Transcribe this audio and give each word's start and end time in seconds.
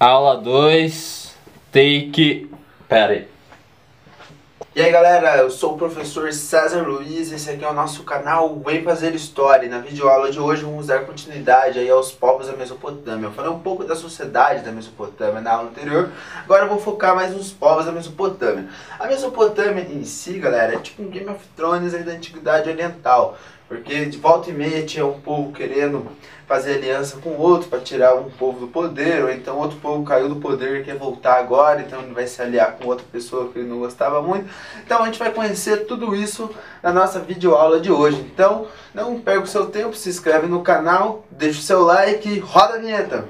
Aula 0.00 0.38
2, 0.38 1.36
take. 1.70 2.50
Pera 2.88 3.12
aí. 3.12 3.28
E 4.74 4.80
aí 4.80 4.90
galera, 4.90 5.36
eu 5.36 5.50
sou 5.50 5.74
o 5.74 5.76
professor 5.76 6.32
César 6.32 6.88
Luiz, 6.88 7.30
esse 7.30 7.50
aqui 7.50 7.62
é 7.62 7.68
o 7.68 7.74
nosso 7.74 8.02
canal 8.02 8.58
Vem 8.64 8.82
Fazer 8.82 9.14
História. 9.14 9.68
Na 9.68 9.78
videoaula 9.78 10.30
de 10.30 10.40
hoje 10.40 10.62
vamos 10.62 10.86
dar 10.86 11.04
continuidade 11.04 11.78
aí 11.78 11.90
aos 11.90 12.12
povos 12.12 12.46
da 12.46 12.54
Mesopotâmia. 12.54 13.26
Eu 13.26 13.32
falei 13.32 13.50
um 13.50 13.58
pouco 13.58 13.84
da 13.84 13.94
sociedade 13.94 14.64
da 14.64 14.72
Mesopotâmia 14.72 15.42
na 15.42 15.52
aula 15.52 15.68
anterior, 15.68 16.08
agora 16.44 16.64
eu 16.64 16.68
vou 16.70 16.80
focar 16.80 17.14
mais 17.14 17.36
nos 17.36 17.52
povos 17.52 17.84
da 17.84 17.92
Mesopotâmia. 17.92 18.70
A 18.98 19.06
Mesopotâmia 19.06 19.82
em 19.82 20.04
si, 20.04 20.38
galera, 20.38 20.76
é 20.76 20.78
tipo 20.78 21.02
um 21.02 21.10
Game 21.10 21.28
of 21.28 21.44
Thrones 21.54 21.92
da 21.92 22.12
Antiguidade 22.12 22.70
Oriental. 22.70 23.36
Porque 23.70 24.04
de 24.06 24.18
volta 24.18 24.50
e 24.50 24.52
meia 24.52 24.84
tinha 24.84 25.06
um 25.06 25.20
povo 25.20 25.52
querendo 25.52 26.04
fazer 26.44 26.74
aliança 26.74 27.18
com 27.18 27.36
outro 27.36 27.68
para 27.68 27.78
tirar 27.78 28.16
um 28.16 28.28
povo 28.28 28.58
do 28.58 28.66
poder, 28.66 29.22
ou 29.22 29.30
então 29.30 29.56
outro 29.56 29.78
povo 29.78 30.04
caiu 30.04 30.28
do 30.28 30.34
poder 30.40 30.80
e 30.80 30.82
quer 30.82 30.98
voltar 30.98 31.38
agora, 31.38 31.80
então 31.80 32.02
ele 32.02 32.12
vai 32.12 32.26
se 32.26 32.42
aliar 32.42 32.72
com 32.72 32.88
outra 32.88 33.06
pessoa 33.12 33.48
que 33.52 33.60
ele 33.60 33.68
não 33.68 33.78
gostava 33.78 34.20
muito. 34.20 34.50
Então 34.84 35.00
a 35.00 35.06
gente 35.06 35.20
vai 35.20 35.30
conhecer 35.32 35.86
tudo 35.86 36.16
isso 36.16 36.50
na 36.82 36.92
nossa 36.92 37.20
videoaula 37.20 37.78
de 37.78 37.92
hoje. 37.92 38.18
Então 38.20 38.66
não 38.92 39.20
perca 39.20 39.44
o 39.44 39.46
seu 39.46 39.66
tempo, 39.66 39.94
se 39.94 40.08
inscreve 40.08 40.48
no 40.48 40.62
canal, 40.62 41.24
deixa 41.30 41.60
o 41.60 41.62
seu 41.62 41.82
like 41.84 42.40
roda 42.40 42.74
a 42.74 42.78
vinheta! 42.78 43.29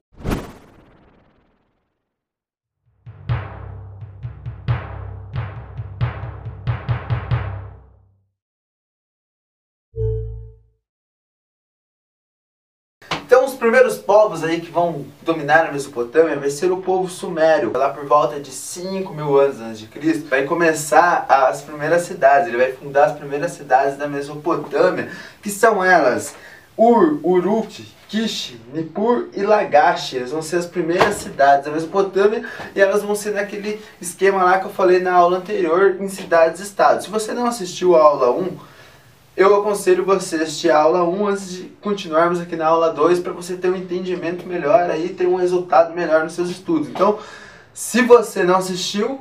Primeiros 13.61 13.99
povos 13.99 14.43
aí 14.43 14.59
que 14.59 14.71
vão 14.71 15.05
dominar 15.21 15.67
a 15.67 15.73
Mesopotâmia 15.73 16.35
vai 16.37 16.49
ser 16.49 16.73
o 16.73 16.79
povo 16.79 17.11
sumério. 17.11 17.71
Lá 17.73 17.91
por 17.91 18.07
volta 18.07 18.41
de 18.41 18.51
5 18.51 19.13
mil 19.13 19.39
anos 19.39 19.61
antes 19.61 19.81
de 19.81 19.87
Cristo, 19.87 20.29
vai 20.29 20.45
começar 20.45 21.27
as 21.29 21.61
primeiras 21.61 22.03
cidades. 22.03 22.49
Ele 22.49 22.57
vai 22.57 22.73
fundar 22.73 23.05
as 23.05 23.19
primeiras 23.19 23.53
cidades 23.53 23.99
da 23.99 24.09
Mesopotâmia, 24.09 25.11
que 25.43 25.51
são 25.51 25.85
elas 25.85 26.35
Ur, 26.75 27.21
Uruk, 27.23 27.87
Kish, 28.09 28.57
Nippur 28.73 29.29
e 29.35 29.43
Lagash. 29.43 30.15
Elas 30.15 30.31
vão 30.31 30.41
ser 30.41 30.57
as 30.57 30.67
primeiras 30.67 31.17
cidades 31.17 31.67
da 31.67 31.71
Mesopotâmia 31.71 32.43
e 32.75 32.81
elas 32.81 33.03
vão 33.03 33.15
ser 33.15 33.35
naquele 33.35 33.79
esquema 34.01 34.43
lá 34.43 34.59
que 34.59 34.67
eu 34.67 34.73
falei 34.73 35.01
na 35.01 35.13
aula 35.13 35.37
anterior, 35.37 35.97
em 36.01 36.09
cidades-estados. 36.09 37.05
Se 37.05 37.11
você 37.11 37.35
não 37.35 37.45
assistiu 37.47 37.95
a 37.95 38.01
aula 38.01 38.31
1, 38.31 38.57
eu 39.37 39.55
aconselho 39.55 40.05
você 40.05 40.37
a 40.37 40.43
assistir 40.43 40.71
a 40.71 40.79
aula 40.79 41.05
1 41.05 41.27
antes 41.29 41.53
de 41.53 41.63
continuarmos 41.81 42.41
aqui 42.41 42.57
na 42.57 42.67
aula 42.67 42.93
2 42.93 43.21
para 43.21 43.33
você 43.33 43.57
ter 43.57 43.71
um 43.71 43.77
entendimento 43.77 44.47
melhor 44.47 44.91
aí 44.91 45.11
ter 45.11 45.27
um 45.27 45.37
resultado 45.37 45.95
melhor 45.95 46.25
nos 46.25 46.35
seus 46.35 46.51
estudos. 46.51 46.89
Então, 46.89 47.19
se 47.73 48.03
você 48.03 48.43
não 48.43 48.57
assistiu, 48.57 49.21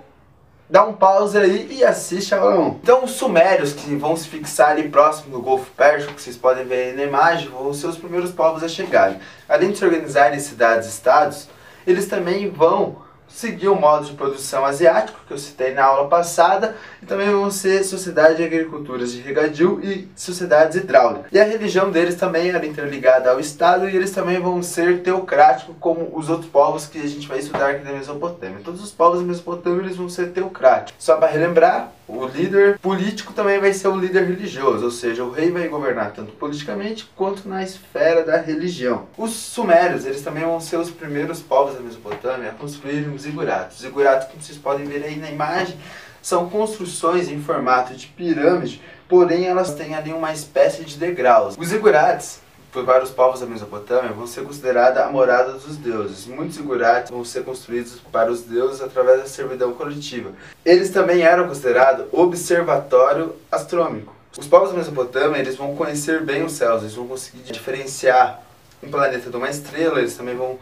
dá 0.70 0.84
um 0.84 0.94
pause 0.94 1.38
aí 1.38 1.68
e 1.72 1.84
assiste 1.84 2.34
a 2.36 2.40
aula 2.40 2.60
1. 2.60 2.68
Então, 2.84 3.04
os 3.04 3.12
sumérios 3.12 3.74
que 3.74 3.96
vão 3.96 4.16
se 4.16 4.28
fixar 4.28 4.72
ali 4.72 4.90
próximo 4.90 5.32
do 5.32 5.42
Golfo 5.42 5.72
Pérsico, 5.72 6.14
que 6.14 6.22
vocês 6.22 6.36
podem 6.36 6.66
ver 6.66 6.90
aí 6.90 6.96
na 6.96 7.04
imagem, 7.04 7.50
vão 7.50 7.74
ser 7.74 7.88
os 7.88 7.98
primeiros 7.98 8.32
povos 8.32 8.64
a 8.64 8.68
chegarem. 8.68 9.20
Além 9.48 9.72
de 9.72 9.78
se 9.78 9.86
organizarem 9.86 10.38
em 10.38 10.42
cidades-estados, 10.42 11.48
eles 11.88 12.08
também 12.08 12.50
vão 12.50 12.98
seguir 13.30 13.70
o 13.70 13.76
modo 13.76 14.06
de 14.06 14.14
produção 14.14 14.66
asiático, 14.66 15.20
que 15.28 15.34
eu 15.34 15.38
citei 15.38 15.74
na 15.74 15.86
aula 15.86 16.10
passada, 16.10 16.76
e 17.02 17.06
também 17.06 17.30
vão 17.30 17.50
ser 17.50 17.84
sociedade 17.84 18.38
de 18.38 18.44
agriculturas 18.44 19.12
de 19.12 19.22
regadio 19.22 19.80
e 19.84 20.10
sociedades 20.16 20.76
hidráulicas. 20.76 21.32
E 21.32 21.40
a 21.40 21.44
religião 21.44 21.92
deles 21.92 22.16
também 22.16 22.50
era 22.50 22.66
interligada 22.66 23.32
ao 23.32 23.40
Estado, 23.40 23.88
e 23.88 23.96
eles 23.96 24.12
também 24.12 24.40
vão 24.40 24.62
ser 24.62 25.02
teocráticos, 25.02 25.76
como 25.80 26.12
os 26.14 26.30
outros 26.30 26.50
povos 26.50 26.86
que 26.86 27.00
a 27.00 27.08
gente 27.08 27.28
vai 27.28 27.40
estudar 27.40 27.70
aqui 27.70 27.86
na 27.86 27.94
Mesopotâmia. 27.94 28.60
Todos 28.64 28.84
os 28.84 28.92
povos 28.92 29.20
da 29.20 29.26
Mesopotâmia 29.26 29.84
eles 29.84 29.98
vão 29.98 30.10
ser 30.10 30.32
teocráticos. 30.32 31.04
Só 31.04 31.16
para 31.16 31.28
relembrar, 31.28 31.92
o 32.10 32.26
líder 32.26 32.80
político 32.80 33.34
também 33.34 33.60
vai 33.60 33.72
ser 33.72 33.88
o 33.88 33.96
líder 33.96 34.26
religioso, 34.26 34.84
ou 34.84 34.90
seja, 34.90 35.24
o 35.24 35.30
rei 35.30 35.52
vai 35.52 35.68
governar 35.68 36.12
tanto 36.12 36.32
politicamente 36.32 37.08
quanto 37.16 37.48
na 37.48 37.62
esfera 37.62 38.24
da 38.24 38.38
religião. 38.38 39.06
Os 39.16 39.30
sumérios, 39.30 40.08
eles 40.08 40.24
também 40.24 40.44
vão 40.44 40.60
ser 40.60 40.78
os 40.78 40.90
primeiros 40.90 41.40
povos 41.40 41.76
da 41.76 41.82
Mesopotâmia 41.82 42.50
a 42.50 42.54
construírem 42.54 43.14
os 43.14 43.22
ziguratos. 43.22 43.78
Os 43.78 43.84
ziguratos, 43.84 44.28
como 44.28 44.42
vocês 44.42 44.58
podem 44.58 44.88
ver 44.88 45.04
aí 45.04 45.18
na 45.18 45.30
imagem, 45.30 45.78
são 46.20 46.50
construções 46.50 47.30
em 47.30 47.40
formato 47.40 47.94
de 47.94 48.08
pirâmide, 48.08 48.82
porém 49.08 49.46
elas 49.46 49.76
têm 49.76 49.94
ali 49.94 50.12
uma 50.12 50.34
espécie 50.34 50.84
de 50.84 50.98
degraus. 50.98 51.56
Os 51.60 51.68
zigurates 51.68 52.42
para 52.72 53.04
os 53.04 53.10
povos 53.10 53.40
da 53.40 53.46
Mesopotâmia 53.46 54.12
vão 54.12 54.28
ser 54.28 54.44
consideradas 54.44 55.04
a 55.04 55.10
morada 55.10 55.54
dos 55.54 55.78
deuses. 55.78 56.28
Muitos 56.28 56.56
zigurates 56.56 57.12
vão 57.12 57.26
ser 57.26 57.44
construídos 57.44 58.00
para 58.12 58.32
os 58.32 58.44
deuses 58.44 58.82
através 58.82 59.20
da 59.20 59.28
servidão 59.28 59.74
coletiva. 59.74 60.32
Eles 60.64 60.90
também 60.90 61.22
eram 61.22 61.48
considerados 61.48 62.06
observatório 62.12 63.36
astrônomico. 63.52 64.16
Os 64.38 64.48
povos 64.48 64.72
da 64.72 64.78
Mesopotâmia 64.78 65.40
eles 65.40 65.56
vão 65.56 65.76
conhecer 65.76 66.24
bem 66.24 66.44
os 66.44 66.54
céus, 66.54 66.82
eles 66.82 66.94
vão 66.94 67.08
conseguir 67.08 67.42
diferenciar 67.52 68.42
um 68.82 68.90
planeta 68.90 69.30
de 69.30 69.36
uma 69.36 69.50
estrela, 69.50 70.00
eles 70.00 70.16
também 70.16 70.36
vão 70.36 70.58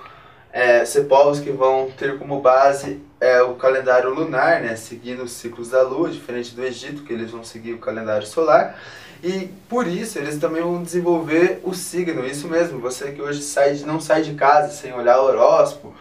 é, 0.52 0.86
ser 0.86 1.04
povos 1.04 1.40
que 1.40 1.52
vão 1.52 1.92
ter 1.98 2.18
como 2.18 2.40
base 2.42 3.02
é, 3.20 3.42
o 3.42 3.56
calendário 3.56 4.10
lunar, 4.10 4.62
né, 4.62 4.76
seguindo 4.76 5.24
os 5.24 5.32
ciclos 5.32 5.70
da 5.70 5.82
lua, 5.82 6.10
diferente 6.10 6.56
do 6.56 6.64
Egito, 6.64 7.04
que 7.04 7.14
eles 7.14 7.30
vão 7.30 7.44
seguir 7.44 7.74
o 7.74 7.80
calendário 7.80 8.26
solar. 8.26 8.80
E 9.24 9.50
por 9.68 9.88
isso 9.88 10.20
eles 10.20 10.38
também 10.38 10.62
vão 10.62 10.84
desenvolver 10.84 11.60
o 11.64 11.74
signo, 11.74 12.26
isso 12.26 12.48
mesmo, 12.48 12.80
você 12.80 13.12
que 13.12 13.22
hoje 13.22 13.42
sai, 13.42 13.74
não 13.86 14.00
sai 14.00 14.22
de 14.22 14.36
casa 14.36 14.72
sem 14.72 14.94
olhar 14.94 15.20
o 15.20 15.26
horóscopo, 15.26 15.94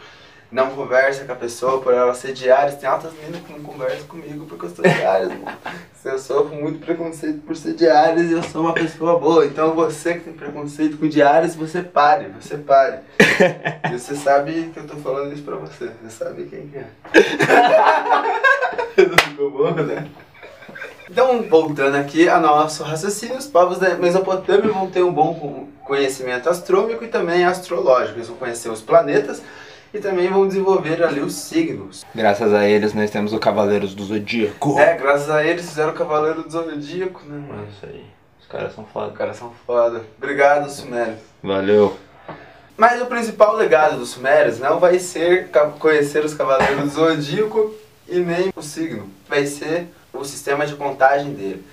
não 0.50 0.71
conversa 0.71 1.25
com 1.25 1.32
a 1.32 1.37
pessoa 1.37 1.81
por 1.81 1.93
ela 1.93 2.15
ser 2.15 2.50
Ares. 2.50 2.76
Tem 2.76 2.88
altas 2.88 3.12
meninas 3.15 3.43
que 3.43 3.53
não 3.53 3.60
conversam 3.60 4.06
comigo 4.06 4.47
porque 4.47 4.66
eu 4.66 4.71
sou 4.71 4.84
mano. 4.84 5.44
Eu 6.05 6.21
sofro 6.21 6.55
muito 6.55 6.78
preconceito 6.78 7.41
por 7.41 7.56
ser 7.56 7.91
Ares 7.91 8.31
e 8.31 8.34
eu 8.34 8.43
sou 8.44 8.62
uma 8.62 8.72
pessoa 8.72 9.19
boa. 9.19 9.44
Então 9.44 9.75
você 9.75 10.15
que 10.15 10.21
tem 10.21 10.34
preconceito 10.34 10.99
com 10.99 11.06
Ares, 11.21 11.56
você 11.56 11.82
pare, 11.82 12.28
você 12.41 12.56
pare. 12.56 13.00
e 13.93 13.99
você 13.99 14.15
sabe 14.15 14.71
que 14.72 14.78
eu 14.78 14.87
tô 14.87 14.94
falando 14.99 15.32
isso 15.32 15.43
pra 15.43 15.56
você. 15.56 15.91
Você 16.00 16.10
sabe 16.10 16.44
quem 16.44 16.69
que 16.69 16.78
é. 16.78 16.87
não 19.05 19.19
ficou 19.19 19.50
bom, 19.50 19.72
né? 19.82 20.09
Então, 21.09 21.43
voltando 21.43 21.94
aqui 21.94 22.28
ao 22.28 22.41
nosso 22.41 22.83
raciocínio, 22.83 23.37
os 23.37 23.47
povos 23.47 23.78
da 23.78 23.94
Mesopotâmia 23.94 24.72
vão 24.72 24.91
ter 24.91 25.03
um 25.03 25.12
bom 25.12 25.69
conhecimento 25.84 26.49
astrônomico 26.49 27.05
e 27.05 27.09
também 27.09 27.44
astrológico. 27.44 28.19
Eles 28.19 28.28
vão 28.28 28.37
conhecer 28.37 28.69
os 28.69 28.83
planetas, 28.83 29.41
e 29.94 30.00
também 30.00 30.28
vão 30.28 30.47
desenvolver 30.47 31.03
ali 31.03 31.21
os 31.21 31.34
signos. 31.34 32.05
Graças 32.15 32.53
a 32.53 32.67
eles 32.67 32.93
nós 32.93 33.11
temos 33.11 33.33
o 33.33 33.39
Cavaleiros 33.39 33.94
do 33.94 34.05
Zodíaco. 34.05 34.78
É, 34.78 34.94
graças 34.94 35.31
a 35.31 35.44
eles 35.44 35.67
fizeram 35.69 35.91
o 35.91 35.94
Cavaleiro 35.94 36.43
do 36.43 36.50
Zodíaco, 36.50 37.23
né, 37.27 37.38
mano? 37.49 37.62
É 37.62 37.71
isso 37.71 37.87
aí. 37.87 38.05
Os 38.41 38.47
caras 38.47 38.75
são 38.75 38.84
foda. 38.84 39.12
Os 39.12 39.19
caras 39.19 39.37
são 39.37 39.53
foda. 39.67 40.03
Obrigado, 40.19 40.71
Sumérios. 40.71 41.19
Valeu. 41.43 41.97
Mas 42.77 43.00
o 43.00 43.06
principal 43.06 43.56
legado 43.56 43.99
dos 43.99 44.11
Sumérios 44.11 44.59
não 44.59 44.78
vai 44.78 44.99
ser 44.99 45.49
conhecer 45.78 46.25
os 46.25 46.34
Cavaleiros 46.34 46.83
do 46.83 46.88
Zodíaco 46.91 47.75
e 48.06 48.19
nem 48.21 48.53
o 48.55 48.62
signo. 48.62 49.09
Vai 49.28 49.47
ser 49.47 49.88
o 50.19 50.25
sistema 50.25 50.66
de 50.66 50.75
contagem 50.75 51.32
dele. 51.34 51.65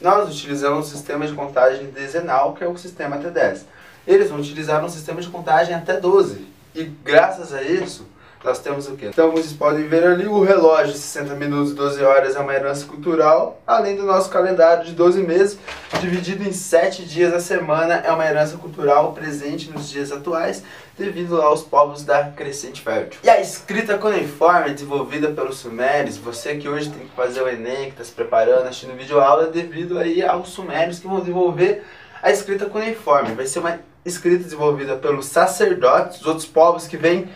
Nós 0.00 0.28
utilizamos 0.28 0.86
o 0.86 0.90
sistema 0.90 1.26
de 1.26 1.34
contagem 1.34 1.90
dezenal, 1.90 2.54
que 2.54 2.64
é 2.64 2.68
o 2.68 2.76
sistema 2.76 3.16
até 3.16 3.30
10. 3.30 3.66
Eles 4.06 4.30
vão 4.30 4.38
utilizar 4.38 4.84
um 4.84 4.88
sistema 4.88 5.20
de 5.20 5.28
contagem 5.28 5.74
até 5.74 6.00
12. 6.00 6.46
E 6.74 6.84
graças 6.84 7.52
a 7.52 7.62
isso, 7.62 8.06
nós 8.46 8.60
temos 8.60 8.86
o 8.86 8.94
quê? 8.94 9.06
Então 9.06 9.32
vocês 9.32 9.52
podem 9.52 9.88
ver 9.88 10.06
ali 10.06 10.28
o 10.28 10.40
relógio 10.40 10.92
de 10.92 10.98
60 10.98 11.34
minutos, 11.34 11.74
12 11.74 12.02
horas 12.04 12.36
é 12.36 12.38
uma 12.38 12.54
herança 12.54 12.86
cultural, 12.86 13.60
além 13.66 13.96
do 13.96 14.04
nosso 14.04 14.30
calendário 14.30 14.84
de 14.84 14.92
12 14.92 15.20
meses, 15.24 15.58
dividido 16.00 16.48
em 16.48 16.52
7 16.52 17.04
dias 17.04 17.34
a 17.34 17.40
semana, 17.40 17.94
é 17.94 18.12
uma 18.12 18.24
herança 18.24 18.56
cultural 18.56 19.12
presente 19.12 19.68
nos 19.68 19.90
dias 19.90 20.12
atuais, 20.12 20.62
devido 20.96 21.42
aos 21.42 21.62
povos 21.62 22.04
da 22.04 22.22
crescente 22.22 22.82
fértil. 22.82 23.18
E 23.24 23.28
a 23.28 23.40
escrita 23.40 23.98
cuneiforme 23.98 24.72
desenvolvida 24.72 25.28
pelos 25.32 25.58
sumérios, 25.58 26.16
você 26.16 26.54
que 26.54 26.68
hoje 26.68 26.88
tem 26.88 27.00
que 27.00 27.16
fazer 27.16 27.42
o 27.42 27.48
Enem, 27.48 27.86
que 27.86 27.90
está 27.90 28.04
se 28.04 28.12
preparando, 28.12 28.68
assistindo 28.68 28.96
vídeo 28.96 29.20
aula, 29.20 29.48
é 29.48 29.50
devido 29.50 29.98
aí 29.98 30.24
aos 30.24 30.50
sumérios 30.50 31.00
que 31.00 31.08
vão 31.08 31.18
desenvolver 31.18 31.82
a 32.22 32.30
escrita 32.30 32.66
cuneiforme. 32.66 33.34
Vai 33.34 33.46
ser 33.46 33.58
uma 33.58 33.80
escrita 34.04 34.44
desenvolvida 34.44 34.94
pelos 34.94 35.26
sacerdotes, 35.26 36.20
os 36.20 36.26
outros 36.28 36.46
povos 36.46 36.86
que 36.86 36.96
vêm 36.96 37.28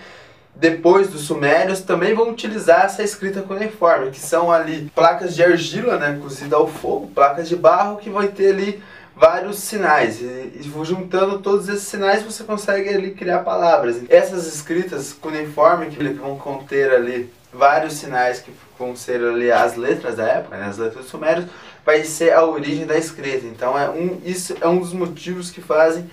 depois 0.55 1.09
dos 1.09 1.23
sumérios 1.23 1.81
também 1.81 2.15
vão 2.15 2.31
utilizar 2.31 2.85
essa 2.85 3.03
escrita 3.03 3.43
cuneiforme, 3.43 4.11
que 4.11 4.21
são 4.21 4.53
ali 4.53 4.91
placas 4.95 5.35
de 5.35 5.43
argila, 5.43 5.97
né, 5.97 6.19
cozida 6.21 6.57
ao 6.57 6.67
fogo, 6.67 7.11
placas 7.15 7.49
de 7.49 7.57
barro 7.57 7.97
que 7.97 8.11
vai 8.11 8.29
ter 8.29 8.53
ali 8.53 8.83
vários 9.17 9.59
sinais 9.59 10.21
e, 10.21 10.25
e 10.25 10.85
juntando 10.85 11.41
todos 11.41 11.69
esses 11.69 11.87
sinais 11.87 12.23
você 12.23 12.43
consegue 12.43 12.89
ali 12.89 13.11
criar 13.13 13.41
palavras. 13.41 14.01
Essas 14.09 14.47
escritas 14.47 15.13
cuneiforme 15.13 15.87
que 15.87 16.03
vão 16.15 16.39
conter 16.39 16.91
ali 16.91 17.33
vários 17.53 17.95
sinais 17.95 18.41
que 18.41 18.51
vão 18.79 18.97
ser 18.97 19.23
ali 19.23 19.51
as 19.53 19.77
letras 19.77 20.17
da 20.17 20.25
época, 20.25 20.57
né, 20.57 20.67
as 20.67 20.79
letras 20.79 21.07
sumérios, 21.07 21.47
vai 21.85 22.05
ser 22.05 22.33
a 22.33 22.45
origem 22.45 22.87
da 22.87 22.97
escrita. 22.97 23.47
Então 23.47 23.79
é 23.79 23.91
um 23.91 24.21
isso 24.25 24.57
é 24.61 24.67
um 24.67 24.79
dos 24.79 24.93
motivos 24.93 25.51
que 25.51 25.61
fazem 25.61 26.09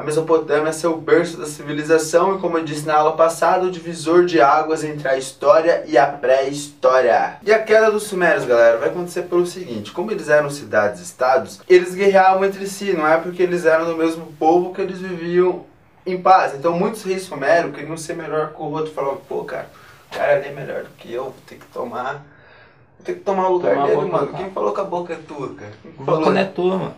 a 0.00 0.02
Mesopotâmia 0.02 0.72
ser 0.72 0.86
o 0.86 0.96
berço 0.96 1.36
da 1.36 1.44
civilização 1.44 2.34
e, 2.34 2.38
como 2.40 2.56
eu 2.56 2.64
disse 2.64 2.86
na 2.86 2.94
aula 2.94 3.12
passada, 3.12 3.66
o 3.66 3.70
divisor 3.70 4.24
de 4.24 4.40
águas 4.40 4.82
entre 4.82 5.06
a 5.06 5.18
história 5.18 5.84
e 5.86 5.98
a 5.98 6.06
pré-história. 6.06 7.36
E 7.42 7.52
a 7.52 7.58
queda 7.62 7.90
dos 7.90 8.04
Sumérios, 8.04 8.46
galera, 8.46 8.78
vai 8.78 8.88
acontecer 8.88 9.24
pelo 9.24 9.44
seguinte: 9.44 9.92
como 9.92 10.10
eles 10.10 10.30
eram 10.30 10.48
cidades-estados, 10.48 11.60
eles 11.68 11.94
guerreavam 11.94 12.46
entre 12.46 12.66
si, 12.66 12.94
não 12.94 13.06
é 13.06 13.18
porque 13.18 13.42
eles 13.42 13.66
eram 13.66 13.84
do 13.84 13.96
mesmo 13.96 14.24
povo 14.38 14.72
que 14.72 14.80
eles 14.80 15.00
viviam 15.00 15.66
em 16.06 16.16
paz. 16.20 16.54
Então, 16.54 16.72
muitos 16.72 17.02
reis 17.02 17.24
sumérios 17.24 17.74
queriam 17.74 17.98
ser 17.98 18.14
melhor 18.14 18.54
que 18.54 18.62
o 18.62 18.70
outro, 18.70 18.94
falavam, 18.94 19.20
pô, 19.28 19.44
cara, 19.44 19.68
o 20.10 20.16
cara 20.16 20.36
ali 20.36 20.48
é 20.48 20.52
melhor 20.52 20.84
do 20.84 20.90
que 20.96 21.12
eu, 21.12 21.24
vou 21.24 21.34
ter 21.46 21.56
que 21.56 21.66
tomar. 21.66 22.24
Ter 23.04 23.14
que 23.14 23.20
tomar 23.20 23.48
o 23.48 23.52
lugar 23.54 23.74
Tomar 23.74 23.86
dele, 23.86 24.00
boca 24.02 24.16
mano. 24.16 24.32
Quem 24.36 24.50
falou 24.50 24.72
que 24.74 24.80
a 24.80 24.84
boca 24.84 25.12
é 25.12 25.16
tua, 25.16 25.54
cara? 25.54 25.72
Quem 25.82 25.90
Boca 25.92 26.04
falou? 26.04 26.30
não 26.30 26.40
é 26.40 26.44
tua, 26.44 26.78
mano. 26.78 26.94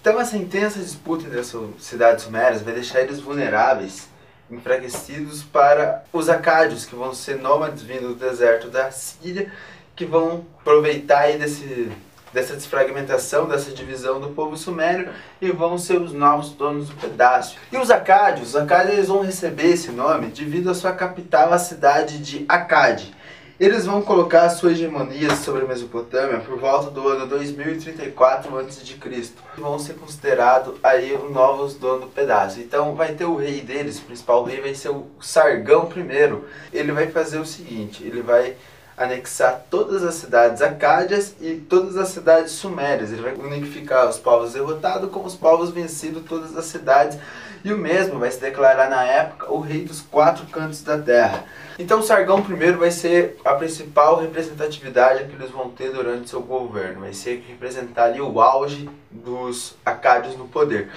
Então 0.00 0.20
essa 0.20 0.36
intensa 0.36 0.78
disputa 0.78 1.24
entre 1.26 1.38
as 1.40 1.54
cidades 1.78 2.24
sumérias 2.24 2.62
vai 2.62 2.74
deixar 2.74 3.00
eles 3.00 3.20
vulneráveis, 3.20 4.08
enfraquecidos 4.50 5.42
para 5.42 6.04
os 6.12 6.28
acádios, 6.28 6.84
que 6.84 6.94
vão 6.94 7.14
ser 7.14 7.38
nômades 7.38 7.82
vindo 7.82 8.08
do 8.08 8.14
deserto 8.14 8.68
da 8.68 8.90
Síria, 8.90 9.50
que 9.96 10.04
vão 10.04 10.44
aproveitar 10.60 11.20
aí 11.20 11.38
desse, 11.38 11.90
dessa 12.32 12.54
desfragmentação, 12.54 13.46
dessa 13.46 13.70
divisão 13.70 14.20
do 14.20 14.30
povo 14.30 14.56
sumério 14.56 15.08
e 15.40 15.50
vão 15.50 15.78
ser 15.78 16.00
os 16.00 16.12
novos 16.12 16.50
donos 16.50 16.88
do 16.88 16.96
pedaço. 16.96 17.56
E 17.72 17.76
os 17.78 17.90
acádios, 17.90 18.48
os 18.48 18.56
acádios 18.56 18.94
eles 18.94 19.08
vão 19.08 19.22
receber 19.22 19.68
esse 19.68 19.90
nome 19.90 20.26
devido 20.26 20.68
à 20.68 20.74
sua 20.74 20.92
capital, 20.92 21.52
a 21.52 21.58
cidade 21.58 22.18
de 22.18 22.44
Acade. 22.48 23.14
Eles 23.58 23.86
vão 23.86 24.02
colocar 24.02 24.50
sua 24.50 24.72
hegemonia 24.72 25.36
sobre 25.36 25.62
a 25.62 25.68
Mesopotâmia 25.68 26.40
por 26.40 26.58
volta 26.58 26.90
do 26.90 27.06
ano 27.06 27.24
2034 27.28 28.58
a.C. 28.58 29.32
Vão 29.56 29.78
ser 29.78 29.94
considerados 29.94 30.74
aí 30.82 31.14
os 31.14 31.30
novos 31.30 31.74
donos 31.74 32.06
do 32.06 32.10
pedaço. 32.10 32.58
Então 32.58 32.96
vai 32.96 33.14
ter 33.14 33.26
o 33.26 33.36
rei 33.36 33.60
deles, 33.60 34.00
o 34.00 34.02
principal 34.02 34.42
rei 34.42 34.60
vai 34.60 34.74
ser 34.74 34.88
o 34.88 35.06
Sargão 35.20 35.88
I. 35.94 36.76
Ele 36.76 36.90
vai 36.90 37.06
fazer 37.12 37.38
o 37.38 37.46
seguinte, 37.46 38.02
ele 38.02 38.22
vai 38.22 38.56
anexar 38.96 39.64
todas 39.70 40.02
as 40.02 40.16
cidades 40.16 40.60
acádias 40.60 41.36
e 41.40 41.54
todas 41.54 41.96
as 41.96 42.08
cidades 42.08 42.50
sumérias. 42.50 43.12
Ele 43.12 43.22
vai 43.22 43.34
unificar 43.34 44.08
os 44.08 44.18
povos 44.18 44.54
derrotados 44.54 45.08
com 45.12 45.24
os 45.24 45.36
povos 45.36 45.70
vencidos, 45.70 46.24
todas 46.28 46.56
as 46.56 46.64
cidades. 46.64 47.18
E 47.64 47.72
o 47.72 47.78
mesmo 47.78 48.18
vai 48.18 48.30
se 48.30 48.38
declarar 48.38 48.90
na 48.90 49.02
época 49.04 49.50
o 49.50 49.58
rei 49.58 49.86
dos 49.86 50.02
quatro 50.02 50.44
cantos 50.48 50.82
da 50.82 50.98
terra. 50.98 51.44
Então 51.78 52.02
Sargão 52.02 52.44
I 52.46 52.72
vai 52.72 52.90
ser 52.90 53.38
a 53.42 53.54
principal 53.54 54.20
representatividade 54.20 55.24
que 55.24 55.34
eles 55.34 55.50
vão 55.50 55.70
ter 55.70 55.90
durante 55.90 56.28
seu 56.28 56.42
governo. 56.42 57.00
Vai 57.00 57.14
ser 57.14 57.42
representar 57.48 58.04
ali 58.04 58.20
o 58.20 58.38
auge 58.38 58.86
dos 59.10 59.74
acádios 59.82 60.36
no 60.36 60.46
poder. 60.46 60.90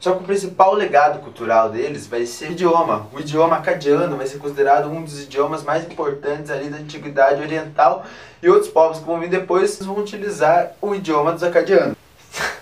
Só 0.00 0.12
que 0.14 0.22
o 0.22 0.26
principal 0.26 0.72
legado 0.72 1.20
cultural 1.20 1.68
deles 1.68 2.06
vai 2.06 2.24
ser 2.24 2.48
o 2.48 2.52
idioma. 2.52 3.08
O 3.12 3.20
idioma 3.20 3.56
acadiano 3.56 4.16
vai 4.16 4.26
ser 4.26 4.38
considerado 4.38 4.88
um 4.88 5.02
dos 5.02 5.22
idiomas 5.22 5.62
mais 5.62 5.84
importantes 5.84 6.50
ali 6.50 6.70
da 6.70 6.78
antiguidade 6.78 7.42
oriental 7.42 8.06
e 8.42 8.48
outros 8.48 8.70
povos 8.70 9.00
que 9.00 9.04
vão 9.04 9.20
vir 9.20 9.28
depois 9.28 9.78
vão 9.80 9.98
utilizar 9.98 10.72
o 10.80 10.94
idioma 10.94 11.32
dos 11.32 11.42
acadianos. 11.42 11.94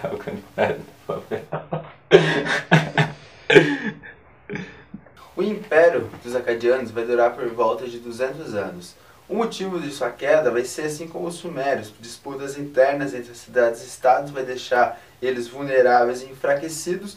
Tá 0.00 0.10
ficando 0.10 0.44
velho. 0.54 0.80
O 5.36 5.42
império 5.42 6.10
dos 6.24 6.34
acadianos 6.34 6.90
vai 6.90 7.04
durar 7.04 7.32
por 7.32 7.46
volta 7.50 7.86
de 7.86 8.00
200 8.00 8.56
anos. 8.56 8.96
O 9.28 9.36
motivo 9.36 9.78
de 9.78 9.92
sua 9.92 10.10
queda 10.10 10.50
vai 10.50 10.64
ser 10.64 10.82
assim 10.86 11.06
como 11.06 11.28
os 11.28 11.36
sumérios, 11.36 11.94
disputas 12.00 12.58
internas 12.58 13.14
entre 13.14 13.30
as 13.30 13.38
cidades 13.38 13.84
e 13.84 13.86
estados 13.86 14.32
vai 14.32 14.42
deixar 14.42 15.00
eles 15.22 15.46
vulneráveis 15.46 16.22
e 16.22 16.26
enfraquecidos 16.26 17.16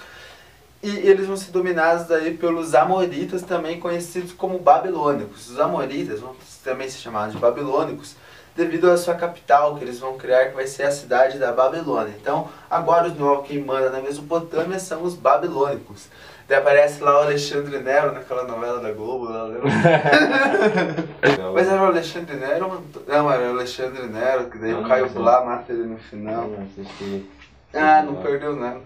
e 0.84 0.90
eles 0.90 1.26
vão 1.26 1.38
ser 1.38 1.52
dominados 1.52 2.08
daí 2.08 2.36
pelos 2.36 2.76
amoritas, 2.76 3.44
também 3.44 3.80
conhecidos 3.80 4.34
como 4.34 4.60
babilônicos. 4.60 5.50
Os 5.50 5.60
amoritas 5.60 6.20
vão 6.20 6.36
também 6.64 6.90
ser 6.90 7.00
chamados 7.00 7.34
de 7.34 7.40
babilônicos 7.40 8.16
devido 8.56 8.90
à 8.90 8.98
sua 8.98 9.16
capital 9.16 9.76
que 9.76 9.84
eles 9.84 10.00
vão 10.00 10.18
criar, 10.18 10.50
que 10.50 10.56
vai 10.56 10.68
ser 10.68 10.84
a 10.84 10.92
cidade 10.92 11.38
da 11.38 11.52
Babilônia. 11.52 12.14
Então, 12.20 12.50
agora 12.70 13.08
os 13.08 13.18
novos 13.18 13.48
quem 13.48 13.64
manda 13.64 13.90
na 13.90 14.02
Mesopotâmia 14.02 14.80
são 14.80 15.04
os 15.04 15.16
babilônicos. 15.16 16.10
Daí 16.48 16.58
aparece 16.60 17.02
lá 17.02 17.20
o 17.20 17.24
Alexandre 17.24 17.80
Nero 17.80 18.12
naquela 18.12 18.44
novela 18.44 18.82
da 18.82 18.92
Globo, 18.92 19.26
lá, 19.26 19.44
lembra? 19.44 19.70
Mas 21.54 21.68
era 21.68 21.82
o 21.82 21.86
Alexandre 21.86 22.36
Nero? 22.36 22.84
Não, 23.08 23.32
era 23.32 23.48
o 23.48 23.50
Alexandre 23.52 24.04
Nero, 24.08 24.50
que 24.50 24.58
daí 24.58 24.74
Não, 24.74 24.84
o 24.84 24.88
Caio. 24.88 25.10
Blá 25.10 25.46
mata 25.46 25.72
ele 25.72 25.84
no 25.84 25.98
final. 25.98 26.48
Não 26.48 26.64
assisti. 26.64 27.30
Ah, 27.74 28.04
não 28.04 28.16
perdeu 28.16 28.56
nada. 28.56 28.82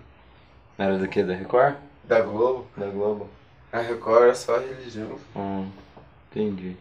Era 0.78 0.98
do 0.98 1.08
que? 1.08 1.24
Da 1.24 1.34
Record? 1.34 1.76
Da 2.04 2.22
Globo. 2.22 2.68
Da 2.78 2.86
Globo? 2.86 3.28
A 3.74 3.80
Record 3.80 4.30
é 4.30 4.34
só 4.36 4.60
religião. 4.60 5.18
Hum, 5.36 5.68
entendi. 6.30 6.78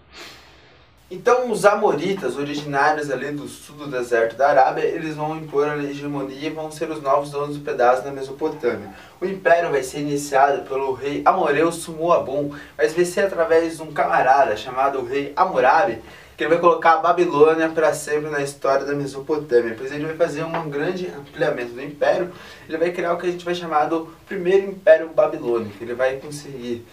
Então 1.15 1.49
os 1.49 1.65
amoritas, 1.65 2.37
originários 2.37 3.09
ali 3.09 3.31
do 3.31 3.47
sul 3.47 3.77
do 3.77 3.87
deserto 3.87 4.35
da 4.35 4.49
Arábia, 4.49 4.83
eles 4.83 5.15
vão 5.15 5.37
impor 5.37 5.69
a 5.69 5.77
hegemonia 5.77 6.49
e 6.49 6.51
vão 6.51 6.73
ser 6.73 6.91
os 6.91 7.01
novos 7.01 7.31
donos 7.31 7.57
do 7.57 7.65
pedaço 7.65 8.03
da 8.03 8.11
Mesopotâmia. 8.11 8.93
O 9.21 9.25
império 9.25 9.71
vai 9.71 9.85
ser 9.85 10.01
iniciado 10.01 10.63
pelo 10.63 10.93
rei 10.93 11.23
Amoreu 11.25 11.71
Sumuabum, 11.71 12.51
mas 12.77 12.95
vai 12.95 13.05
ser 13.05 13.21
através 13.21 13.77
de 13.77 13.83
um 13.85 13.93
camarada 13.93 14.57
chamado 14.57 15.05
rei 15.05 15.33
Hammurabi, 15.37 16.01
que 16.37 16.43
ele 16.43 16.51
vai 16.51 16.59
colocar 16.59 16.95
a 16.95 16.99
Babilônia 16.99 17.69
para 17.69 17.95
sempre 17.95 18.29
na 18.29 18.43
história 18.43 18.85
da 18.85 18.93
Mesopotâmia. 18.93 19.77
Pois 19.79 19.93
ele 19.93 20.07
vai 20.07 20.17
fazer 20.17 20.43
um 20.43 20.69
grande 20.69 21.07
ampliamento 21.17 21.75
do 21.75 21.81
império, 21.81 22.33
ele 22.69 22.77
vai 22.77 22.91
criar 22.91 23.13
o 23.13 23.19
que 23.19 23.29
a 23.29 23.31
gente 23.31 23.45
vai 23.45 23.55
chamar 23.55 23.85
do 23.85 24.13
primeiro 24.27 24.67
império 24.67 25.11
babilônico. 25.11 25.77
Ele 25.81 25.95
vai 25.95 26.17
conseguir 26.17 26.85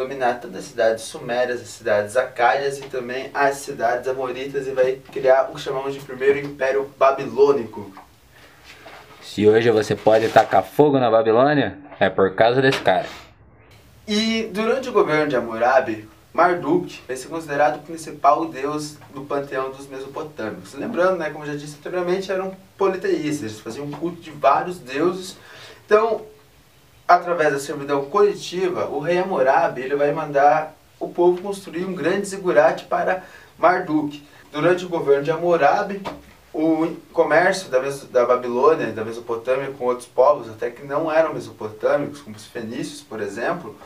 dominar 0.00 0.40
todas 0.40 0.56
as 0.56 0.64
cidades 0.64 1.04
sumérias, 1.04 1.60
as 1.60 1.68
cidades 1.68 2.16
acádias 2.16 2.78
e 2.78 2.82
também 2.82 3.30
as 3.34 3.56
cidades 3.56 4.08
amoritas 4.08 4.66
e 4.66 4.70
vai 4.70 4.98
criar 5.12 5.50
o 5.50 5.54
que 5.54 5.60
chamamos 5.60 5.92
de 5.92 6.00
primeiro 6.00 6.38
império 6.38 6.90
babilônico. 6.98 7.92
Se 9.22 9.46
hoje 9.46 9.70
você 9.70 9.94
pode 9.94 10.28
tacar 10.30 10.62
fogo 10.62 10.98
na 10.98 11.10
Babilônia, 11.10 11.76
é 12.00 12.08
por 12.08 12.34
causa 12.34 12.62
desse 12.62 12.80
cara. 12.80 13.06
E 14.08 14.50
durante 14.52 14.88
o 14.88 14.92
governo 14.92 15.28
de 15.28 15.36
Hammurabi, 15.36 16.08
Marduk 16.32 17.00
vai 17.06 17.16
ser 17.16 17.28
considerado 17.28 17.76
o 17.76 17.82
principal 17.82 18.46
deus 18.46 18.96
do 19.12 19.20
panteão 19.22 19.70
dos 19.70 19.86
mesopotâmicos. 19.86 20.74
Lembrando, 20.74 21.18
né, 21.18 21.28
como 21.28 21.44
já 21.44 21.54
disse 21.54 21.76
anteriormente, 21.78 22.32
eram 22.32 22.56
politeístas, 22.78 23.50
eles 23.50 23.60
faziam 23.60 23.84
um 23.84 23.90
culto 23.90 24.20
de 24.22 24.30
vários 24.30 24.78
deuses. 24.78 25.36
Então, 25.84 26.22
através 27.14 27.52
da 27.52 27.58
servidão 27.58 28.04
coletiva, 28.04 28.86
o 28.86 29.00
rei 29.00 29.18
Hammurabi 29.18 29.82
ele 29.82 29.96
vai 29.96 30.12
mandar 30.12 30.76
o 30.98 31.08
povo 31.08 31.42
construir 31.42 31.84
um 31.84 31.94
grande 31.94 32.26
zigurate 32.26 32.84
para 32.84 33.24
Marduk. 33.58 34.22
Durante 34.52 34.84
o 34.84 34.88
governo 34.88 35.24
de 35.24 35.30
Hammurabi, 35.30 36.00
o 36.54 36.96
comércio 37.12 37.68
da, 37.68 37.80
da 38.10 38.24
Babilônia 38.24 38.86
e 38.86 38.92
da 38.92 39.04
Mesopotâmia 39.04 39.72
com 39.76 39.86
outros 39.86 40.06
povos, 40.06 40.48
até 40.48 40.70
que 40.70 40.84
não 40.84 41.10
eram 41.10 41.34
mesopotâmicos, 41.34 42.20
como 42.20 42.36
os 42.36 42.46
fenícios, 42.46 43.00
por 43.00 43.20
exemplo, 43.20 43.76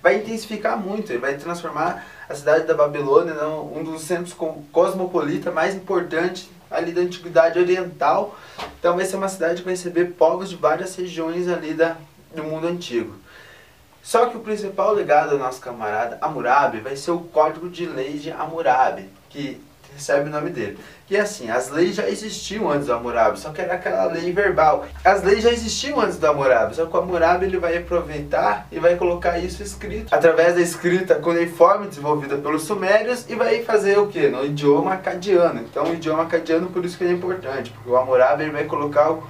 vai 0.00 0.18
intensificar 0.18 0.78
muito. 0.78 1.10
Ele 1.10 1.18
vai 1.18 1.36
transformar 1.36 2.06
a 2.28 2.34
cidade 2.34 2.64
da 2.64 2.74
Babilônia 2.74 3.32
em 3.32 3.78
um 3.78 3.82
dos 3.82 4.02
centros 4.02 4.34
co- 4.34 4.62
cosmopolita 4.72 5.50
mais 5.50 5.74
importantes 5.74 6.48
ali 6.70 6.92
da 6.92 7.00
antiguidade 7.00 7.58
oriental. 7.58 8.36
Então 8.78 8.94
vai 8.94 9.04
ser 9.04 9.16
uma 9.16 9.28
cidade 9.28 9.56
que 9.56 9.64
vai 9.64 9.74
receber 9.74 10.12
povos 10.12 10.48
de 10.50 10.56
várias 10.56 10.94
regiões 10.94 11.48
ali 11.48 11.74
da, 11.74 11.96
do 12.34 12.44
mundo 12.44 12.66
antigo. 12.66 13.14
Só 14.02 14.26
que 14.26 14.36
o 14.36 14.40
principal 14.40 14.94
legado 14.94 15.30
do 15.30 15.38
nosso 15.38 15.60
camarada 15.60 16.18
Hammurabi 16.22 16.80
vai 16.80 16.96
ser 16.96 17.10
o 17.10 17.20
Código 17.20 17.68
de 17.68 17.84
Leis 17.84 18.22
de 18.22 18.30
Hammurabi, 18.30 19.08
que 19.28 19.60
recebe 19.94 20.28
o 20.28 20.32
nome 20.32 20.50
dele. 20.50 20.78
E 21.10 21.16
assim, 21.16 21.50
as 21.50 21.70
leis 21.70 21.94
já 21.94 22.08
existiam 22.08 22.70
antes 22.70 22.86
do 22.86 22.92
Hammurabi, 22.92 23.38
só 23.38 23.50
que 23.50 23.60
era 23.60 23.74
aquela 23.74 24.04
lei 24.04 24.30
verbal. 24.32 24.86
As 25.04 25.22
leis 25.22 25.42
já 25.42 25.50
existiam 25.50 26.00
antes 26.00 26.16
do 26.16 26.26
Hammurabi, 26.26 26.76
só 26.76 26.86
que 26.86 26.96
o 26.96 27.00
Hammurabi 27.00 27.46
ele 27.46 27.58
vai 27.58 27.76
aproveitar 27.76 28.66
e 28.70 28.78
vai 28.78 28.96
colocar 28.96 29.38
isso 29.38 29.62
escrito 29.62 30.14
através 30.14 30.54
da 30.54 30.60
escrita 30.60 31.16
cuneiforme 31.16 31.88
desenvolvida 31.88 32.36
pelos 32.36 32.62
sumérios 32.62 33.24
e 33.28 33.34
vai 33.34 33.62
fazer 33.62 33.98
o 33.98 34.06
que? 34.06 34.28
No 34.28 34.44
idioma 34.44 34.94
acadiano. 34.94 35.60
Então 35.60 35.84
o 35.84 35.94
idioma 35.94 36.22
acadiano 36.22 36.68
por 36.68 36.84
isso 36.84 36.96
que 36.96 37.04
é 37.04 37.10
importante, 37.10 37.70
porque 37.70 37.90
o 37.90 37.96
Hammurabi 37.96 38.44
ele 38.44 38.52
vai 38.52 38.64
colocar 38.64 39.10
o 39.10 39.22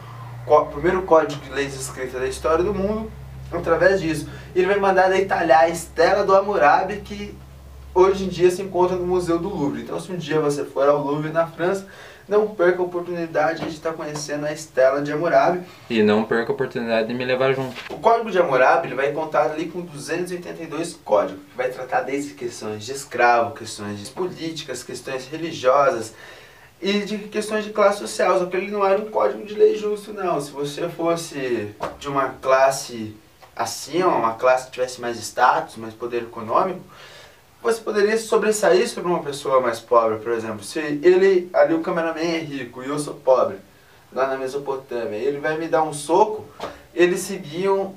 primeiro 0.71 1.03
código 1.03 1.41
de 1.43 1.51
leis 1.51 1.75
escrita 1.75 2.19
da 2.19 2.27
história 2.27 2.65
do 2.65 2.75
mundo 2.75 3.11
através 3.53 4.01
disso. 4.01 4.29
Ele 4.55 4.67
vai 4.67 4.79
mandar 4.79 5.09
detalhar 5.09 5.63
a 5.63 5.69
estela 5.69 6.25
do 6.25 6.35
Hammurabi 6.35 6.97
que 6.97 7.35
hoje 7.95 8.25
em 8.25 8.29
dia 8.29 8.51
se 8.51 8.63
encontra 8.63 8.97
no 8.97 9.07
Museu 9.07 9.39
do 9.39 9.49
Louvre. 9.49 9.83
Então 9.83 9.99
se 10.01 10.11
um 10.13 10.17
dia 10.17 10.41
você 10.41 10.65
for 10.65 10.89
ao 10.89 11.03
Louvre 11.03 11.31
na 11.31 11.47
França, 11.47 11.87
não 12.29 12.47
perca 12.49 12.83
a 12.83 12.85
oportunidade 12.85 13.65
de 13.65 13.71
estar 13.71 13.95
conhecendo 13.95 14.45
a 14.45 14.53
estela 14.53 15.01
de 15.01 15.11
Hammurabi. 15.11 15.63
E 15.89 16.03
não 16.03 16.25
perca 16.25 16.53
a 16.53 16.55
oportunidade 16.55 17.09
de 17.09 17.15
me 17.15 17.25
levar 17.25 17.55
junto. 17.55 17.75
O 17.91 17.99
código 17.99 18.31
de 18.31 18.39
Hammurabi 18.39 18.89
ele 18.89 18.95
vai 18.95 19.13
contar 19.13 19.51
ali 19.51 19.67
com 19.67 19.81
282 19.81 20.99
códigos, 21.03 21.41
que 21.51 21.57
vai 21.57 21.71
tratar 21.71 22.03
desde 22.03 22.35
questões 22.35 22.85
de 22.85 22.93
escravo, 22.93 23.55
questões 23.55 24.11
políticas, 24.11 24.83
questões 24.83 25.27
religiosas 25.27 26.13
e 26.81 27.01
de 27.01 27.19
questões 27.19 27.65
de 27.65 27.71
classe 27.71 27.99
social. 27.99 28.39
Só 28.39 28.47
que 28.47 28.57
ele 28.57 28.71
não 28.71 28.87
era 28.87 29.01
um 29.01 29.11
código 29.11 29.45
de 29.45 29.55
lei 29.55 29.77
justo, 29.77 30.13
não. 30.13 30.41
Se 30.41 30.51
você 30.51 30.89
fosse 30.89 31.75
de 31.99 32.09
uma 32.09 32.31
classe 32.41 33.17
acima, 33.55 34.09
uma 34.09 34.35
classe 34.35 34.67
que 34.67 34.73
tivesse 34.73 35.01
mais 35.01 35.19
status, 35.19 35.77
mais 35.77 35.95
poder 35.95 36.23
econômico, 36.23 36.81
você 37.61 37.81
poderia 37.81 38.17
sobressair 38.17 38.89
sobre 38.89 39.11
uma 39.11 39.23
pessoa 39.23 39.61
mais 39.61 39.81
pobre, 39.81 40.19
por 40.19 40.33
exemplo. 40.33 40.63
Se 40.63 40.79
ele, 40.79 41.51
ali 41.53 41.75
o 41.75 41.81
cameraman 41.81 42.21
é 42.21 42.39
rico 42.39 42.83
e 42.83 42.89
eu 42.89 42.99
sou 42.99 43.15
pobre, 43.15 43.57
lá 44.13 44.29
na 44.29 44.37
Mesopotâmia, 44.37 45.17
ele 45.17 45.39
vai 45.39 45.59
me 45.59 45.67
dar 45.67 45.83
um 45.83 45.93
soco, 45.93 46.47
eles 46.95 47.21
seguiam 47.21 47.97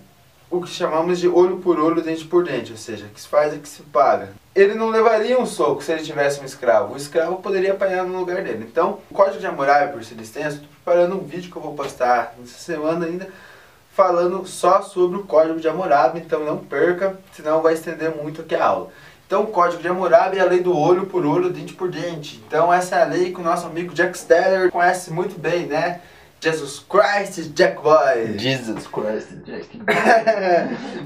o 0.52 0.62
que 0.62 0.70
chamamos 0.70 1.20
de 1.20 1.30
olho 1.30 1.58
por 1.58 1.80
olho, 1.80 2.02
dente 2.02 2.26
por 2.26 2.44
dente, 2.44 2.74
ou 2.74 2.78
seja, 2.78 3.08
que 3.12 3.22
se 3.22 3.28
faz 3.28 3.54
é 3.54 3.58
que 3.58 3.68
se 3.68 3.82
paga. 3.84 4.30
Ele 4.54 4.74
não 4.76 4.90
levaria 4.90 5.40
um 5.40 5.46
soco 5.46 5.82
se 5.82 5.94
ele 5.94 6.04
tivesse 6.04 6.42
um 6.42 6.46
escravo, 6.46 6.94
o 6.94 6.98
escravo 6.98 7.38
poderia 7.38 7.72
apanhar 7.72 8.04
no 8.04 8.20
lugar 8.20 8.44
dele. 8.44 8.68
Então, 8.70 9.00
o 9.10 9.14
Código 9.14 9.40
de 9.40 9.48
Hammurabi, 9.48 9.94
por 9.94 10.04
ser 10.04 10.20
extenso, 10.20 10.58
estou 10.58 10.70
preparando 10.84 11.16
um 11.16 11.24
vídeo 11.24 11.50
que 11.50 11.56
eu 11.56 11.62
vou 11.62 11.74
postar 11.74 12.36
nessa 12.38 12.60
semana 12.60 13.06
ainda, 13.06 13.30
falando 13.94 14.46
só 14.46 14.82
sobre 14.82 15.18
o 15.18 15.24
Código 15.24 15.60
de 15.60 15.70
Hammurabi, 15.70 16.20
então 16.20 16.44
não 16.44 16.58
perca, 16.58 17.18
senão 17.32 17.62
vai 17.62 17.74
estender 17.74 18.14
muito 18.14 18.42
aqui 18.42 18.54
a 18.54 18.66
aula. 18.66 18.90
Então, 19.26 19.44
o 19.44 19.48
Código 19.48 19.82
de 19.82 19.88
Hammurabi 19.88 20.38
é 20.38 20.42
a 20.42 20.46
lei 20.46 20.60
do 20.60 20.78
olho 20.78 21.06
por 21.06 21.26
olho, 21.26 21.50
dente 21.50 21.74
por 21.74 21.90
dente. 21.90 22.44
Então, 22.46 22.74
essa 22.74 22.98
é 22.98 23.04
a 23.04 23.06
lei 23.06 23.32
que 23.32 23.40
o 23.40 23.44
nosso 23.44 23.66
amigo 23.66 23.94
Jack 23.94 24.18
Steller 24.18 24.70
conhece 24.70 25.10
muito 25.10 25.40
bem, 25.40 25.68
né? 25.68 26.02
Jesus 26.42 26.84
Christ, 26.90 27.54
Jack 27.54 27.82
Boy. 27.84 28.38
Jesus 28.40 28.88
Christ, 28.88 29.30
Jack 29.46 29.78
Boy. 29.78 29.96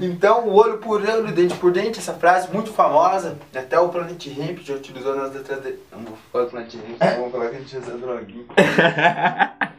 então, 0.00 0.48
o 0.48 0.54
olho 0.54 0.78
por 0.78 1.02
olho, 1.02 1.30
dente 1.30 1.54
por 1.56 1.70
dente, 1.70 1.98
essa 1.98 2.14
frase 2.14 2.48
muito 2.50 2.72
famosa, 2.72 3.36
até 3.54 3.78
o 3.78 3.90
Planet 3.90 4.26
Hemp 4.26 4.60
já 4.60 4.74
utilizou 4.74 5.14
nas 5.14 5.34
letras 5.34 5.60
dele. 5.60 5.78
Não 5.92 6.00
vou 6.00 6.16
falar 6.32 6.46
Planet 6.46 6.74
Hemp, 6.74 6.98
vamos 7.18 7.32
falar 7.32 7.48
que 7.50 7.56
a 7.56 7.58
gente 7.58 7.76
usa 7.76 7.98
droguinha. 7.98 8.46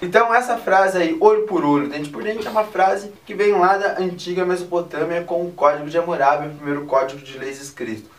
Então 0.00 0.34
essa 0.34 0.58
frase 0.58 0.98
aí, 0.98 1.16
olho 1.20 1.46
por 1.46 1.64
olho, 1.64 1.88
dente 1.88 2.10
por 2.10 2.24
dente, 2.24 2.44
é 2.44 2.50
uma 2.50 2.64
frase 2.64 3.12
que 3.24 3.34
vem 3.34 3.52
lá 3.52 3.76
da 3.78 3.98
antiga 4.00 4.44
Mesopotâmia 4.44 5.22
com 5.22 5.46
o 5.46 5.52
Código 5.52 5.88
de 5.88 5.96
Hammurabi, 5.96 6.48
o 6.48 6.56
primeiro 6.56 6.86
código 6.86 7.20
de 7.20 7.38
leis 7.38 7.62
escrito. 7.62 8.10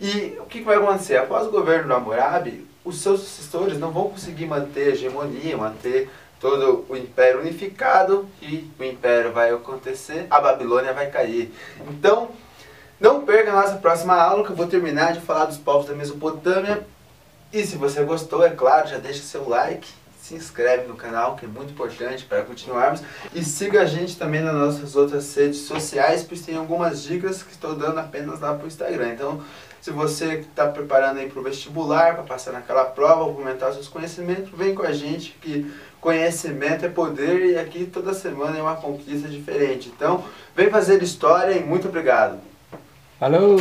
E 0.00 0.36
o 0.40 0.46
que, 0.46 0.58
que 0.58 0.64
vai 0.64 0.76
acontecer? 0.76 1.16
Após 1.16 1.46
o 1.46 1.50
governo 1.50 1.88
do 1.88 1.94
Hammurabi, 1.94 2.66
os 2.88 3.00
seus 3.00 3.20
sucessores 3.20 3.78
não 3.78 3.92
vão 3.92 4.08
conseguir 4.08 4.46
manter 4.46 4.88
a 4.88 4.90
hegemonia, 4.92 5.56
manter 5.56 6.10
todo 6.40 6.86
o 6.88 6.96
império 6.96 7.40
unificado 7.40 8.26
e 8.40 8.70
o 8.78 8.84
império 8.84 9.32
vai 9.32 9.50
acontecer, 9.50 10.26
a 10.30 10.40
Babilônia 10.40 10.94
vai 10.94 11.10
cair. 11.10 11.52
Então, 11.88 12.30
não 12.98 13.24
perca 13.24 13.52
a 13.52 13.60
nossa 13.60 13.76
próxima 13.76 14.14
aula 14.14 14.44
que 14.44 14.50
eu 14.50 14.56
vou 14.56 14.66
terminar 14.66 15.12
de 15.12 15.20
falar 15.20 15.44
dos 15.44 15.58
povos 15.58 15.86
da 15.86 15.94
Mesopotâmia. 15.94 16.86
E 17.52 17.64
se 17.64 17.76
você 17.76 18.02
gostou, 18.04 18.44
é 18.44 18.50
claro, 18.50 18.88
já 18.88 18.98
deixa 18.98 19.22
seu 19.22 19.48
like 19.48 19.88
se 20.28 20.34
inscreve 20.34 20.86
no 20.86 20.94
canal, 20.94 21.36
que 21.36 21.46
é 21.46 21.48
muito 21.48 21.72
importante 21.72 22.24
para 22.26 22.42
continuarmos. 22.42 23.00
E 23.34 23.42
siga 23.42 23.80
a 23.80 23.86
gente 23.86 24.18
também 24.18 24.42
nas 24.42 24.54
nossas 24.54 24.94
outras 24.94 25.34
redes 25.34 25.60
sociais, 25.60 26.22
pois 26.22 26.42
tem 26.42 26.54
algumas 26.54 27.02
dicas 27.02 27.42
que 27.42 27.50
estou 27.50 27.74
dando 27.74 27.98
apenas 27.98 28.40
lá 28.40 28.52
para 28.52 28.64
o 28.64 28.66
Instagram. 28.68 29.14
Então, 29.14 29.42
se 29.80 29.90
você 29.90 30.40
está 30.40 30.66
preparando 30.66 31.18
aí 31.18 31.28
para 31.28 31.40
o 31.40 31.42
vestibular, 31.42 32.14
para 32.14 32.24
passar 32.24 32.52
naquela 32.52 32.84
prova, 32.84 33.22
aumentar 33.22 33.72
seus 33.72 33.88
conhecimentos, 33.88 34.50
vem 34.56 34.74
com 34.74 34.82
a 34.82 34.92
gente, 34.92 35.36
que 35.40 35.70
conhecimento 36.00 36.84
é 36.84 36.88
poder 36.88 37.46
e 37.46 37.58
aqui 37.58 37.84
toda 37.86 38.14
semana 38.14 38.58
é 38.58 38.62
uma 38.62 38.76
conquista 38.76 39.28
diferente. 39.28 39.92
Então, 39.94 40.24
vem 40.54 40.70
fazer 40.70 41.02
história 41.02 41.52
e 41.52 41.64
muito 41.64 41.88
obrigado. 41.88 42.38
Falou! 43.18 43.58